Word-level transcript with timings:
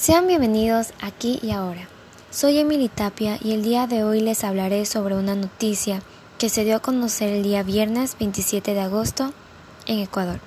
Sean 0.00 0.28
bienvenidos 0.28 0.90
aquí 1.00 1.40
y 1.42 1.50
ahora. 1.50 1.88
Soy 2.30 2.58
Emily 2.58 2.88
Tapia 2.88 3.36
y 3.42 3.52
el 3.52 3.64
día 3.64 3.88
de 3.88 4.04
hoy 4.04 4.20
les 4.20 4.44
hablaré 4.44 4.86
sobre 4.86 5.16
una 5.16 5.34
noticia 5.34 6.02
que 6.38 6.48
se 6.48 6.62
dio 6.62 6.76
a 6.76 6.80
conocer 6.80 7.30
el 7.30 7.42
día 7.42 7.64
viernes 7.64 8.16
27 8.16 8.74
de 8.74 8.80
agosto 8.80 9.32
en 9.86 9.98
Ecuador. 9.98 10.38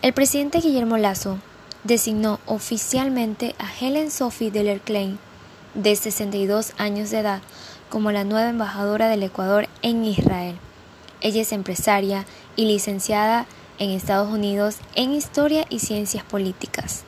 El 0.00 0.14
presidente 0.14 0.60
Guillermo 0.60 0.96
Lazo 0.96 1.38
designó 1.84 2.40
oficialmente 2.46 3.54
a 3.58 3.66
Helen 3.70 4.10
Sophie 4.10 4.50
Deller 4.50 4.80
Klein, 4.80 5.18
de 5.74 5.94
62 5.94 6.72
años 6.78 7.10
de 7.10 7.18
edad, 7.18 7.42
como 7.90 8.10
la 8.10 8.24
nueva 8.24 8.48
embajadora 8.48 9.08
del 9.08 9.22
Ecuador 9.22 9.68
en 9.82 10.02
Israel. 10.02 10.56
Ella 11.20 11.42
es 11.42 11.52
empresaria 11.52 12.24
y 12.56 12.64
licenciada 12.64 13.44
en 13.78 13.90
Estados 13.90 14.32
Unidos 14.32 14.76
en 14.94 15.12
Historia 15.12 15.66
y 15.68 15.80
Ciencias 15.80 16.24
Políticas, 16.24 17.04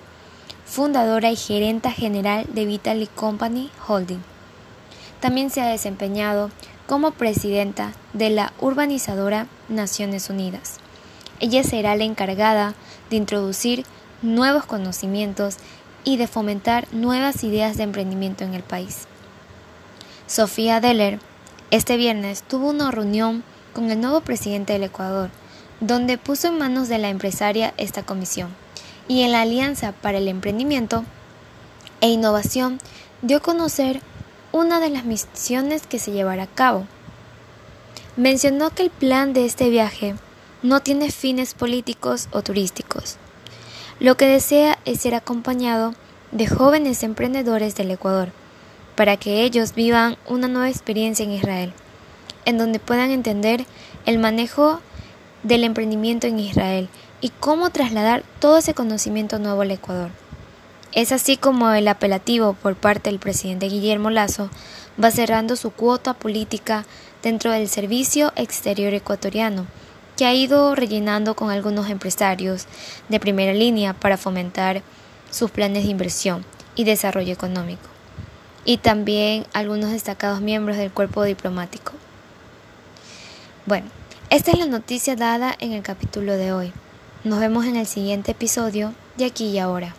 fundadora 0.66 1.30
y 1.30 1.36
gerenta 1.36 1.90
general 1.90 2.46
de 2.52 2.66
Vitaly 2.66 3.06
Company 3.06 3.70
Holding. 3.86 4.22
También 5.20 5.48
se 5.50 5.62
ha 5.62 5.68
desempeñado 5.68 6.50
como 6.86 7.12
presidenta 7.12 7.92
de 8.12 8.30
la 8.30 8.52
urbanizadora 8.60 9.46
Naciones 9.68 10.28
Unidas. 10.28 10.78
Ella 11.40 11.64
será 11.64 11.96
la 11.96 12.04
encargada 12.04 12.74
de 13.08 13.16
introducir 13.16 13.86
nuevos 14.20 14.66
conocimientos 14.66 15.56
y 16.04 16.16
de 16.18 16.26
fomentar 16.26 16.86
nuevas 16.92 17.42
ideas 17.44 17.76
de 17.76 17.84
emprendimiento 17.84 18.44
en 18.44 18.54
el 18.54 18.62
país. 18.62 19.06
Sofía 20.26 20.80
Deller 20.80 21.20
este 21.72 21.96
viernes 21.96 22.44
tuvo 22.44 22.70
una 22.70 22.92
reunión 22.92 23.42
con 23.74 23.90
el 23.90 24.00
nuevo 24.00 24.20
presidente 24.20 24.72
del 24.72 24.84
Ecuador, 24.84 25.30
donde 25.80 26.16
puso 26.16 26.46
en 26.46 26.58
manos 26.58 26.88
de 26.88 26.98
la 26.98 27.08
empresaria 27.08 27.74
esta 27.76 28.04
comisión, 28.04 28.50
y 29.08 29.22
en 29.22 29.32
la 29.32 29.42
Alianza 29.42 29.92
para 29.92 30.18
el 30.18 30.28
Emprendimiento 30.28 31.04
e 32.00 32.08
Innovación 32.08 32.78
dio 33.22 33.38
a 33.38 33.40
conocer 33.40 34.00
una 34.52 34.80
de 34.80 34.90
las 34.90 35.04
misiones 35.04 35.86
que 35.86 35.98
se 35.98 36.12
llevará 36.12 36.44
a 36.44 36.48
cabo. 36.48 36.86
Mencionó 38.16 38.70
que 38.70 38.82
el 38.82 38.90
plan 38.90 39.32
de 39.32 39.44
este 39.44 39.68
viaje 39.68 40.14
no 40.62 40.80
tiene 40.80 41.10
fines 41.10 41.54
políticos 41.54 42.28
o 42.32 42.42
turísticos. 42.42 43.16
Lo 44.00 44.16
que 44.16 44.26
desea 44.26 44.78
es 44.84 45.00
ser 45.00 45.14
acompañado 45.14 45.94
de 46.32 46.46
jóvenes 46.46 47.02
emprendedores 47.02 47.76
del 47.76 47.90
Ecuador, 47.90 48.30
para 48.94 49.16
que 49.16 49.42
ellos 49.42 49.74
vivan 49.74 50.16
una 50.26 50.48
nueva 50.48 50.70
experiencia 50.70 51.24
en 51.24 51.32
Israel, 51.32 51.72
en 52.44 52.58
donde 52.58 52.78
puedan 52.78 53.10
entender 53.10 53.66
el 54.06 54.18
manejo 54.18 54.80
del 55.42 55.64
emprendimiento 55.64 56.26
en 56.26 56.38
Israel 56.38 56.88
y 57.20 57.30
cómo 57.30 57.70
trasladar 57.70 58.22
todo 58.40 58.58
ese 58.58 58.74
conocimiento 58.74 59.38
nuevo 59.38 59.62
al 59.62 59.70
Ecuador. 59.70 60.10
Es 60.92 61.12
así 61.12 61.36
como 61.36 61.70
el 61.70 61.88
apelativo 61.88 62.54
por 62.54 62.74
parte 62.74 63.10
del 63.10 63.18
presidente 63.18 63.68
Guillermo 63.68 64.10
Lazo 64.10 64.48
va 65.02 65.10
cerrando 65.10 65.56
su 65.56 65.70
cuota 65.70 66.14
política 66.14 66.86
dentro 67.22 67.50
del 67.50 67.68
servicio 67.68 68.32
exterior 68.36 68.94
ecuatoriano, 68.94 69.66
que 70.16 70.24
ha 70.24 70.32
ido 70.32 70.74
rellenando 70.74 71.34
con 71.36 71.50
algunos 71.50 71.90
empresarios 71.90 72.66
de 73.08 73.20
primera 73.20 73.52
línea 73.52 73.92
para 73.92 74.16
fomentar 74.16 74.82
sus 75.30 75.50
planes 75.50 75.84
de 75.84 75.90
inversión 75.90 76.44
y 76.74 76.84
desarrollo 76.84 77.32
económico, 77.32 77.88
y 78.64 78.78
también 78.78 79.46
algunos 79.52 79.90
destacados 79.90 80.40
miembros 80.40 80.76
del 80.76 80.90
cuerpo 80.90 81.24
diplomático. 81.24 81.92
Bueno, 83.66 83.86
esta 84.30 84.50
es 84.50 84.58
la 84.58 84.66
noticia 84.66 85.14
dada 85.14 85.54
en 85.60 85.72
el 85.72 85.82
capítulo 85.82 86.36
de 86.36 86.52
hoy. 86.52 86.72
Nos 87.22 87.38
vemos 87.38 87.64
en 87.66 87.76
el 87.76 87.86
siguiente 87.86 88.32
episodio 88.32 88.92
de 89.16 89.24
aquí 89.24 89.46
y 89.46 89.58
ahora. 89.58 89.94